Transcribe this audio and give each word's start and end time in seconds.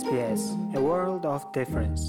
SBS 0.00 0.42
A 0.78 0.80
World 0.88 1.24
of 1.34 1.42
Difference. 1.58 2.02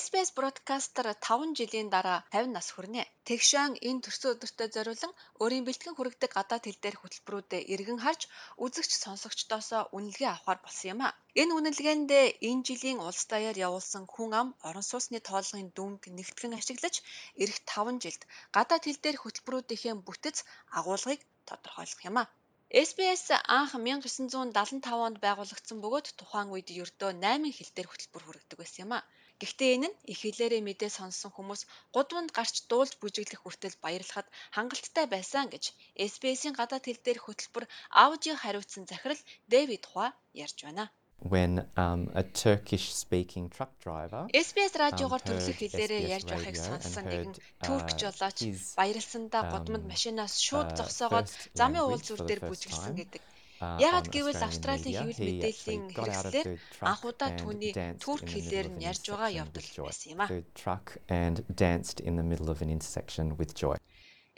SBS 0.00 0.30
broadcaster 0.38 1.06
5 1.26 1.56
жилийн 1.58 1.88
дараа 1.94 2.18
50 2.30 2.52
нас 2.56 2.68
хүрнэ. 2.74 3.02
Тэгшэн 3.28 3.72
энэ 3.88 4.02
төрсөн 4.04 4.32
өдөртөө 4.34 4.68
зориулан 4.76 5.12
өөрийн 5.42 5.64
бэлтгэн 5.64 5.96
хүрэгдэг 5.96 6.30
гадаад 6.36 6.64
хэл 6.66 6.82
дээрх 6.82 7.00
хөтөлбөрүүдэд 7.02 7.68
эргэн 7.72 8.00
харж 8.04 8.22
үзэгч 8.64 8.92
сонсогчдоосоо 9.04 9.82
үнэлгээ 9.96 10.30
авахар 10.32 10.58
болсон 10.60 10.88
юм 10.92 11.00
а. 11.08 11.16
Энэ 11.40 11.54
үнэлгээнд 11.56 12.10
энэ 12.48 12.64
жилийн 12.68 12.98
улс 13.08 13.24
даяар 13.32 13.56
явуулсан 13.66 14.04
хүн 14.12 14.32
ам 14.40 14.48
орон 14.68 14.84
сууцны 14.90 15.18
тоолгын 15.28 15.72
дүнг 15.76 16.02
нэгтгэн 16.16 16.52
ашиглаж 16.60 16.94
эх 17.42 17.52
5 17.64 18.04
жилд 18.04 18.22
гадаад 18.56 18.82
хэл 18.84 19.00
дээрх 19.00 19.22
хөтөлбөрүүдийнхээ 19.24 19.94
бүтэц 20.06 20.36
агуулгыг 20.78 21.20
тодорхойлох 21.48 22.02
юм 22.10 22.16
а. 22.22 22.24
SBS 22.72 23.28
анх 23.58 23.72
1975 23.76 25.04
онд 25.06 25.18
байгуулагдсан 25.24 25.78
бөгөөд 25.84 26.06
тухайн 26.20 26.48
үед 26.54 26.68
ердөө 26.82 27.10
8 27.20 27.52
хэл 27.56 27.70
дээр 27.76 27.88
хөтөлбөр 27.90 28.22
хүргэдэг 28.24 28.58
байсан 28.60 28.82
юм 28.84 28.92
а. 28.96 29.04
Гэхдээ 29.40 29.70
энэ 29.76 29.88
нь 29.90 29.98
их 30.12 30.18
хэлээрээ 30.24 30.62
мэдээ 30.64 30.90
сонссон 30.98 31.30
хүмүүс 31.36 31.62
гудамд 31.94 32.30
гарч 32.38 32.54
дуулж 32.70 32.92
бүжиглэх 32.96 33.44
хүртэл 33.44 33.76
баярлахад 33.84 34.28
хангалттай 34.56 35.06
байсан 35.14 35.44
гэж 35.52 35.64
SBS-ийн 36.10 36.56
гадаад 36.56 36.84
хэл 36.88 37.04
дээр 37.04 37.20
хөтөлбөр 37.22 37.64
аудио 38.04 38.34
хариуцсан 38.40 38.84
захирал 38.88 39.20
Дэвид 39.52 39.84
Хуа 39.90 40.06
ярьж 40.44 40.58
байна 40.64 40.84
when 41.28 41.64
um, 41.76 42.10
a 42.14 42.22
Turkish 42.22 42.92
speaking 42.94 43.48
truck 43.48 43.72
driver 43.80 44.26
SBS 44.34 44.74
радиогоор 44.74 45.22
төрлөх 45.22 45.58
хэлээрээ 45.58 46.02
ярьж 46.16 46.28
байхыг 46.30 46.56
сонссон 46.58 47.06
нэгэн 47.06 47.34
турк 47.62 47.88
жолооч 47.94 48.38
баярлсандаа 48.78 49.42
гудамд 49.54 49.86
машинаас 49.86 50.34
шууд 50.42 50.74
зогсоогоод 50.78 51.28
замын 51.54 51.86
уул 51.86 52.02
зүр 52.02 52.26
дээр 52.26 52.42
бүжгэлсэн 52.48 52.94
гэдэг. 52.98 53.22
Яагаад 53.62 54.08
гэвэл 54.10 54.42
Австралийн 54.42 54.98
хэвлэл 54.98 55.22
мэдээллийн 55.22 55.84
хэрэгслээр 55.94 56.48
анхудаа 56.82 57.30
түүний 57.38 57.72
турк 58.02 58.26
хэлээр 58.26 58.68
нь 58.74 58.82
ярьж 58.82 59.06
байгаа 59.06 59.30
явдал 59.46 59.68
байсан 59.86 60.08
юм 60.18 60.20
а. 60.26 60.28
truck 60.58 60.98
and 61.06 61.46
danced 61.46 62.02
in 62.02 62.18
the 62.18 62.26
middle 62.26 62.50
of 62.50 62.58
an 62.58 62.70
intersection 62.74 63.38
with 63.38 63.54
joy. 63.54 63.78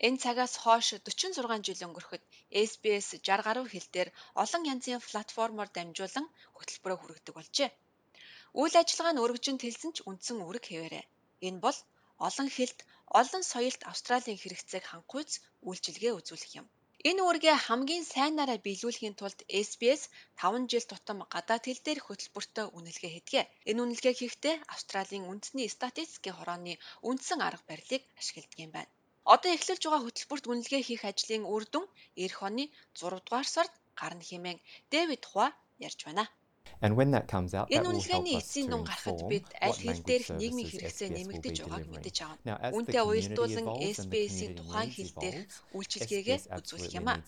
Энэ 0.07 0.19
цагаас 0.23 0.55
хойш 0.63 0.89
46 1.07 1.63
жил 1.67 1.87
өнгөрөхөд 1.87 2.23
SBS 2.69 3.09
60 3.23 3.47
гаруй 3.47 3.67
хэл 3.71 3.89
дээр 3.95 4.09
олон 4.43 4.63
янзын 4.73 5.01
платформоор 5.09 5.69
дамжуулан 5.73 6.27
хөтөлбөрөө 6.57 6.99
хүргэдэг 7.01 7.35
болжээ. 7.37 7.71
Үйл 8.61 8.75
ажиллагаа 8.83 9.15
нь 9.15 9.23
өргөжин 9.25 9.59
тэлсэн 9.63 9.93
ч 9.97 9.99
үндсэн 10.09 10.39
үүрэг 10.43 10.65
хэвээрээ. 10.67 11.05
Энэ 11.47 11.63
бол 11.65 11.79
олон 12.27 12.49
хэлд, 12.57 12.79
олон 13.21 13.43
соёлт 13.53 13.81
Австралийн 13.91 14.39
хэрэгцээг 14.41 14.85
хангахуйц 14.89 15.31
үйлчилгээ 15.69 16.13
үзүүлэх 16.19 16.53
юм. 16.61 16.67
Энэ 17.09 17.21
үүргээ 17.27 17.57
хамгийн 17.67 18.05
сайнаараа 18.15 18.59
биелүүлэхийн 18.67 19.19
тулд 19.21 19.39
SBS 19.67 20.03
5 20.41 20.71
жил 20.73 20.87
тутам 20.91 21.19
гадаад 21.35 21.65
хэл 21.67 21.85
дээрх 21.87 22.05
хөтөлбөртөө 22.07 22.67
үнэлгээ 22.77 23.11
хийдэг. 23.15 23.47
Энэ 23.71 23.83
үнэлгээ 23.85 24.15
хийхдээ 24.17 24.55
Австралийн 24.75 25.29
үндэсний 25.31 25.69
статистикийн 25.77 26.37
хорооны 26.37 26.75
үндсэн 27.09 27.41
арга 27.49 27.65
барилыг 27.69 28.03
ашигладаг 28.21 28.59
юм 28.67 28.73
байна. 28.77 28.93
Одоо 29.33 29.51
эхлүүлж 29.57 29.83
байгаа 29.85 30.03
хөтөлбөрт 30.05 30.45
үнэлгээ 30.51 30.83
хийх 30.85 31.03
ажлын 31.11 31.45
үр 31.55 31.65
дүн 31.73 31.87
эх 32.25 32.35
оны 32.47 32.65
6 32.93 33.25
дугаар 33.25 33.49
сард 33.55 33.73
гарна 34.01 34.25
хэмээн 34.31 34.59
Дэвид 34.93 35.23
Хуа 35.31 35.47
ярьж 35.87 36.01
байна. 36.07 36.25
And 36.83 36.97
when 36.97 37.11
that 37.13 37.27
comes 37.29 37.55
out, 37.55 37.69
Энэ 37.71 37.87
үнэлгээний 37.89 38.37
эцсийн 38.41 38.67
дүн 38.71 38.85
гарахад 38.85 39.21
бид 39.31 39.47
аль 39.63 39.79
хэл 39.79 40.03
дээрх 40.03 40.29
нийгмийн 40.41 40.69
хэрэгцээ 40.71 41.09
нэмэгдэж 41.15 41.57
байгааг 41.63 41.87
мэдэж 41.93 42.17
байгаа. 42.21 42.75
Үүнтэй 42.77 43.03
уялдуулан 43.05 43.67
SBS-ийн 43.97 44.53
тухайн 44.59 44.91
хэл 44.91 45.13
дээрх 45.23 45.43
үйлчилгээгээ 45.77 46.39
үзүүлэх 46.59 46.95
юм 46.99 47.09
а. 47.09 47.23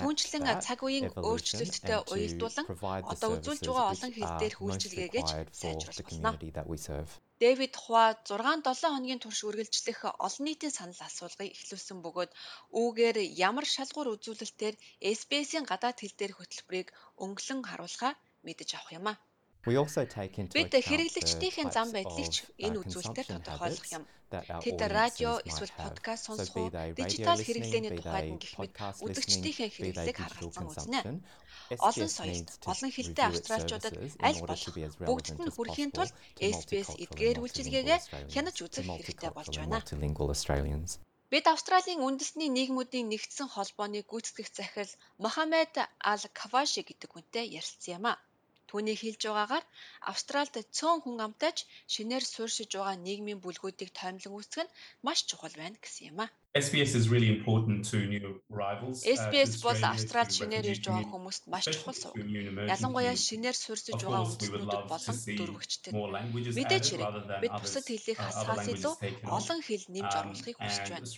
Түүнчлэн 0.00 0.44
цаг 0.64 0.80
үеийн 0.82 1.06
өөрчлөлттэй 1.14 1.98
уялдуулан 2.12 2.66
одоо 3.12 3.28
үзүүлж 3.38 3.64
байгаа 3.68 3.92
олон 3.94 4.12
хэл 4.12 4.32
дээрх 4.40 4.58
үйлчилгээгэж 4.66 5.28
сайжруулах 5.52 6.08
болно. 6.10 7.06
Дэвид 7.38 7.74
Хуа 7.78 8.18
6-7 8.26 8.90
хоногийн 8.90 9.22
турш 9.22 9.40
үргэлжлэх 9.46 10.00
олон 10.26 10.44
нийтийн 10.44 10.74
санал 10.74 11.00
асуулгыг 11.06 11.54
эхлүүлсэн 11.54 11.98
бөгөөд 12.02 12.32
үүгээр 12.80 13.16
ямар 13.48 13.66
шалгуур 13.74 14.18
үзүүлэлтээр 14.18 14.74
SBS-ийн 15.16 15.64
гадаад 15.70 16.02
хэл 16.02 16.18
дээрх 16.18 16.36
хөтөлбөрийг 16.42 16.88
өнгөлөн 17.22 17.60
харуулахаа 17.62 18.12
мэдэж 18.48 18.70
авах 18.74 18.92
юм 18.98 19.06
а. 19.12 19.14
Бид 19.68 20.72
хэрэглэгчдийн 20.88 21.68
зам 21.76 21.88
байдлыг 21.92 22.28
ч 22.32 22.36
энэ 22.64 22.78
үзүүлэлтээр 22.80 23.28
тодорхойлох 23.28 23.88
юм. 23.96 24.04
Тэд 24.64 24.80
радио 24.98 25.32
эсвэл 25.48 25.74
подкаст 25.82 26.24
сонсох 26.28 26.56
уу, 26.56 26.68
дижитал 26.96 27.40
хэрэглээний 27.42 27.92
тухайд 27.96 28.38
гэх 28.40 28.54
мэт 28.60 28.72
үзэгчдийн 29.04 29.72
хэрэглээг 29.72 30.16
харгалзан 30.20 30.66
үзнэ. 30.68 31.00
Олон 31.88 32.10
соёлт, 32.18 32.48
олон 32.72 32.90
хэлтэй 32.92 33.24
австралчуудад 33.28 33.94
аль 34.28 34.40
болох 34.40 34.74
бүгдд 35.08 35.36
нь 35.44 35.52
хүрэхийн 35.52 35.92
тулд 35.92 36.14
SBS 36.38 36.90
эдгээр 37.04 37.38
үйлчилгээгээ 37.44 38.00
хянаж 38.32 38.56
үзэх 38.64 38.86
хэрэгтэй 38.88 39.30
болж 39.36 39.52
байна. 39.58 39.84
Бид 41.32 41.44
Австралийн 41.44 42.00
үндэсний 42.08 42.48
нийгмүүдийн 42.48 43.12
нэгдсэн 43.12 43.48
холбооны 43.52 44.00
гүйцэтгэх 44.00 44.48
захирал 44.48 44.92
Мохаммед 45.20 45.76
Ал 46.12 46.24
Каваши 46.38 46.80
гэдэг 46.88 47.10
хүнтэй 47.12 47.52
ярилцсан 47.58 48.00
юм 48.00 48.06
а. 48.08 48.16
Түүний 48.68 48.96
хэлж 49.00 49.22
байгаагаар 49.26 49.64
Австральд 50.12 50.54
цөөн 50.76 50.98
хүн 51.02 51.18
амтайч 51.26 51.58
шинээр 51.94 52.24
суурьшиж 52.32 52.70
байгаа 52.76 52.96
нийгмийн 53.06 53.40
бүлгүүдийг 53.42 53.90
тоомлон 53.98 54.36
үүсгэх 54.36 54.64
нь 54.66 54.74
маш 55.06 55.18
чухал 55.28 55.54
байна 55.60 55.76
гэсэн 55.84 56.04
юм 56.10 56.18
а. 56.24 56.26
SBS 56.56 56.94
is 56.94 57.10
really 57.10 57.28
important 57.28 57.84
to 57.90 57.98
new 58.06 58.40
arrivals. 58.50 59.04
SBS 59.04 59.60
бол 59.62 59.76
Австралид 59.84 60.32
шинээр 60.32 60.64
ирж 60.72 60.84
байгаа 60.88 61.04
хүмүүст 61.12 61.44
маш 61.52 61.64
чухал 61.68 61.96
сувг. 62.00 62.16
Ялангуяа 62.74 63.14
шинээр 63.28 63.52
суурьшиж 63.52 64.00
байгаа 64.00 64.24
үндэстнүүдэд 64.24 64.84
болон 64.92 65.16
дөрвөгчдөд. 65.38 65.92
Мэдээж 66.58 66.84
хэрэг 66.88 67.12
бид 67.44 67.54
бусад 67.60 67.84
хэлийг 67.84 68.18
хасгаас 68.24 68.66
илүү 68.74 68.94
олон 69.36 69.60
хэл 69.60 69.84
нэмж 69.92 70.12
оруулахыг 70.20 70.56
хүсэж 70.56 70.86
байна. 70.88 71.08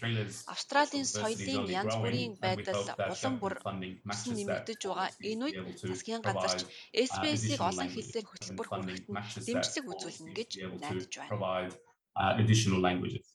Австралийн 0.53 1.07
соёлын 1.07 1.63
янз 1.81 1.95
бүрийн 2.03 2.35
байдал 2.45 2.83
улам 3.15 3.35
бүр 3.39 3.55
тусан 3.63 4.35
нэмэгдэж 4.35 4.81
байгаа 4.83 5.09
энэ 5.31 5.43
үед 5.47 5.59
засгийн 5.79 6.23
газарч 6.27 6.61
SBS-ийг 7.07 7.61
олон 7.71 7.89
хэлээр 7.95 8.27
хөтөлбөр 8.29 8.69
хүргэхэд 8.69 9.07
дэмжлэг 9.47 9.85
үзүүлнэ 9.95 10.33
гэж 10.39 10.51
найдаж 10.83 11.13
байна. 11.23 11.71
additional 12.21 12.81
languages. 12.81 13.27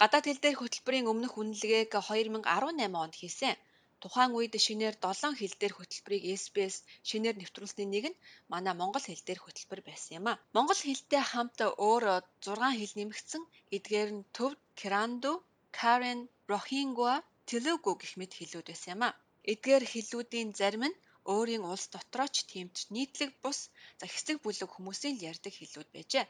Гадаад 0.00 0.26
хэл 0.26 0.42
дээрх 0.42 0.60
хөтөлбөрийн 0.62 1.10
өмнөх 1.12 1.34
үнэлгээг 1.40 1.90
2018 1.94 3.02
онд 3.02 3.14
хийсэн. 3.20 3.54
Тухайн 4.02 4.32
үед 4.38 4.54
шинээр 4.66 4.96
7 4.98 5.38
хэл 5.38 5.54
дээрх 5.60 5.78
хөтөлбөрийг 5.78 6.24
SBS 6.42 6.76
шинээр 7.08 7.36
нэвтрүүлсний 7.38 7.88
нэг 7.94 8.04
нь 8.10 8.20
манай 8.52 8.74
монгол 8.80 9.04
хэл 9.06 9.22
дээрх 9.26 9.44
хөтөлбөр 9.46 9.80
байсан 9.86 10.12
юм 10.18 10.26
а. 10.32 10.40
Монгол 10.56 10.80
хэлтэй 10.82 11.22
хамт 11.30 11.58
өөр 11.88 12.04
6 12.42 12.78
хэл 12.78 12.94
нэмэгдсэн. 12.98 13.42
Эдгээр 13.76 14.10
нь 14.16 14.26
Төв, 14.36 14.52
Киранду, 14.78 15.32
Карен, 15.78 16.20
Рохингуа, 16.50 17.14
Телугу 17.48 17.92
гэх 18.00 18.12
мэт 18.18 18.32
хэлүүд 18.34 18.66
байсан 18.70 18.90
юм 18.94 19.02
а. 19.08 19.16
Эдгээр 19.52 19.84
хэллүүдийн 19.92 20.50
зарим 20.58 20.84
нь 20.90 21.00
өөрийн 21.32 21.64
улс 21.72 21.86
дотроо 21.94 22.28
ч 22.34 22.36
тэмч 22.50 22.76
нийтлэг 22.94 23.30
бус 23.42 23.58
за 23.98 24.04
хэсэг 24.12 24.36
бүлэг 24.42 24.70
хүмүүсийн 24.74 25.16
ярьдаг 25.30 25.54
хэлүүд 25.56 25.88
байжээ. 25.94 26.26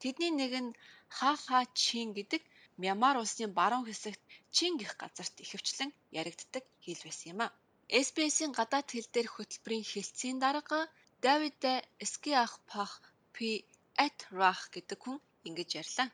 Тэдний 0.00 0.32
нэг 0.40 0.52
нь 0.64 0.70
ха 1.16 1.30
ха 1.46 1.58
чин 1.82 2.08
гэдэг 2.18 2.42
Мьянмар 2.82 3.16
улсын 3.22 3.50
баруун 3.58 3.86
хэсэгт 3.88 4.22
Чин 4.56 4.72
гэх 4.80 4.92
газарт 5.02 5.34
ихэвчлэн 5.44 5.90
яригддаг 6.20 6.64
хэл 6.84 7.02
байсан 7.06 7.28
юм 7.32 7.40
а. 7.46 7.48
SBS-ийн 8.04 8.52
гадаад 8.58 8.88
хэл 8.92 9.08
дээрх 9.14 9.32
хөтөлбөрийн 9.36 9.84
хэлтсийн 9.90 10.38
дарга 10.44 10.80
Давид 11.24 11.60
Скиах 12.12 12.52
Пах 12.70 12.92
Пи 13.34 13.48
Этрах 14.06 14.60
гэдэг 14.74 14.98
хүн 15.02 15.18
ингэж 15.48 15.70
ярьлаа. 15.82 16.08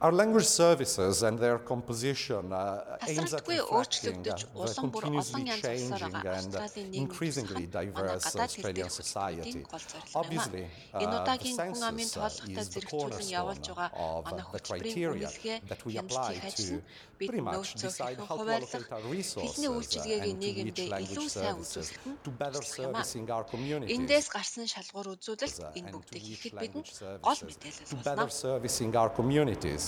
Our 0.00 0.12
language 0.12 0.44
services 0.46 1.24
and 1.24 1.36
their 1.36 1.58
composition 1.58 2.52
uh, 2.52 2.98
aims 3.08 3.34
at 3.34 3.42
Хасралтгүй 3.42 3.56
reflecting 3.58 3.74
өөрчлөгдөж 3.78 4.40
the 4.46 4.50
улам 4.54 4.90
бүр 4.94 5.04
олон 5.10 5.24
continuously 5.26 5.42
янз 5.50 5.58
улсаар 5.58 5.98
changing 5.98 6.12
байгаа 6.14 6.34
and 6.38 6.54
Австралийн 6.54 6.86
нийгэм 6.92 7.02
increasingly 7.02 7.64
тусгай 7.66 7.66
манай 7.66 8.14
diverse 8.14 8.26
гадаад 8.28 8.38
хэл 8.38 8.62
Australian 8.62 8.78
дээрх 8.78 8.94
society. 9.02 9.58
хөтөлбөрийн 9.58 9.66
гол 9.72 9.84
зорилго 9.90 10.14
юм 10.14 10.20
Obviously, 10.22 10.62
а. 10.62 10.98
uh, 10.98 11.02
Энэ 11.02 11.10
the 11.10 11.18
удаагийн 11.18 11.56
хүн 11.58 11.82
амын 11.90 12.06
census 12.06 12.14
uh, 12.14 12.30
тооллоготой 12.30 12.62
is 12.62 12.68
the 12.68 12.74
зэрэгцүүлэн 12.78 13.28
явуулж 13.40 13.66
cornerstone 13.66 13.74
байгаа 13.74 13.90
of 13.98 14.22
манай 14.22 14.38
uh, 14.38 14.52
the 14.54 14.60
хөтөлбөрийн 14.62 14.94
criteria 14.94 15.28
үнэлгээ 15.28 15.58
that 15.70 15.80
we 15.82 15.92
хянаж 15.98 16.02
apply 16.06 16.30
хийх 16.30 16.46
ажил 16.46 16.70
to 16.70 16.76
нь 16.78 16.82
бид 17.18 17.28
pretty 17.28 17.42
much 17.42 17.58
нөөцөө 17.58 17.90
decide 17.90 18.06
хэрхэн 18.06 18.22
how 18.22 18.36
to 18.38 18.38
хуваарлах 18.38 18.70
allocate 18.70 18.94
our 18.94 19.02
бидний 19.02 19.18
resources 19.18 19.58
uh, 19.66 19.74
үйлчилгээг 19.74 20.22
and 20.22 20.30
to 20.30 20.42
нийгэмдээ 20.46 20.86
which 20.86 20.94
илүү 20.94 20.94
language 20.94 21.26
сайн 21.34 21.58
services 21.58 21.88
үзүүлэх 21.90 22.06
нь 22.06 22.18
to 22.22 22.30
better 22.38 22.62
туслах 22.62 22.86
юм 22.86 22.94
а. 22.94 23.02
servicing 23.02 23.26
our 23.34 23.44
communities. 23.50 23.94
Эндээс 23.98 24.26
гарсан 24.30 24.66
шалгуур 24.74 25.06
үзүүлэлт 25.18 25.58
uh, 25.58 25.74
энэ 25.74 25.90
and 25.90 25.90
to 25.90 25.98
бүгдийг 25.98 26.22
which 26.22 26.30
хийхэд 26.38 26.54
бидэнд 26.62 26.86
language 26.86 26.92
гол 27.26 27.34
services 27.34 27.50
мэдээлэл 27.50 27.90
to 27.90 27.96
болно. 27.98 28.06
better 28.06 28.28
servicing 28.30 28.92
our 28.94 29.10
communities. 29.18 29.87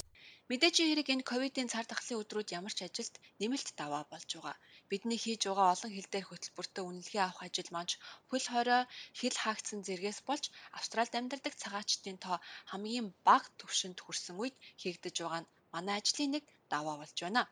Мэдээж 0.50 0.76
хэрэг 0.82 1.08
энэ 1.14 1.29
ковидын 1.31 1.70
цар 1.73 1.87
тахлын 1.88 2.20
өдрүүд 2.23 2.49
ямар 2.58 2.75
ч 2.75 2.82
ажилд 2.82 3.14
нэмэлт 3.41 3.69
даваа 3.81 4.02
болж 4.11 4.31
байгаа. 4.35 4.56
Бидний 4.91 5.20
хийж 5.23 5.43
байгаа 5.47 5.69
олон 5.75 5.91
хэл 5.94 6.08
дээрх 6.11 6.31
хөтөлбөртөө 6.31 6.85
үнэлгээ 6.87 7.23
авах 7.25 7.43
ажил 7.47 7.70
маань 7.73 7.94
хөл 8.29 8.47
хорой 8.52 8.82
хэл 9.19 9.37
хаагдсан 9.43 9.81
зэргээс 9.87 10.19
болж 10.29 10.44
Австральд 10.79 11.14
амьдардаг 11.19 11.55
цагаачдын 11.62 12.19
тоо 12.25 12.37
хамгийн 12.70 13.08
бага 13.26 13.49
түвшинд 13.61 13.99
хүрсэн 14.02 14.37
үед 14.43 14.56
хийгдэж 14.82 15.14
байгаа 15.23 15.43
нь 15.43 15.50
манай 15.75 15.97
ажлын 16.02 16.31
нэг 16.35 16.44
даваа 16.73 16.96
болж 16.99 17.17
байна. 17.23 17.43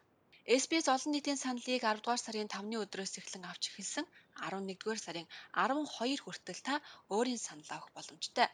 SBS 0.60 0.86
олон 0.94 1.12
нийтийн 1.14 1.38
саналыг 1.44 1.82
10 1.86 2.02
дугаар 2.02 2.22
сарын 2.24 2.50
5-ны 2.54 2.76
өдрөөс 2.82 3.14
эхлэн 3.20 3.44
авч 3.50 3.62
эхэлсэн 3.70 4.06
11 4.42 4.74
дугаар 4.80 5.00
сарын 5.06 5.26
12 5.54 6.24
хүртэл 6.24 6.60
та 6.66 6.74
өөрийн 7.14 7.40
саналаа 7.46 7.78
өгөх 7.78 7.94
боломжтой. 7.96 8.48